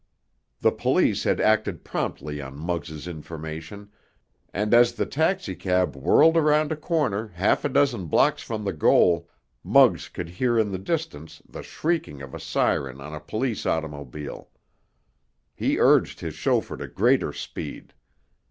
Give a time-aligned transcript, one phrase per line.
[0.61, 3.91] The police had acted promptly on Muggs' information,
[4.51, 9.29] and as the taxicab whirled around a corner half a dozen blocks from the goal,
[9.63, 14.49] Muggs could hear in the distance the shrieking of a siren on a police automobile.
[15.53, 17.93] He urged his chauffeur to greater speed.